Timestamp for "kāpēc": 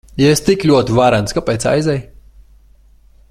1.39-1.67